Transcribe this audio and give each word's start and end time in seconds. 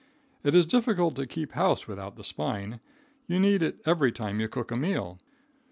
It 0.43 0.55
is 0.55 0.65
difficult 0.65 1.15
to 1.17 1.27
keep 1.27 1.51
house 1.51 1.87
without 1.87 2.15
the 2.15 2.23
spine. 2.23 2.79
You 3.27 3.39
need 3.39 3.61
it 3.61 3.77
every 3.85 4.11
time 4.11 4.39
you 4.39 4.49
cook 4.49 4.71
a 4.71 4.75
meal. 4.75 5.19